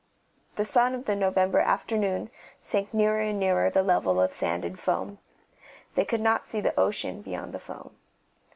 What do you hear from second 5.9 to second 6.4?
they could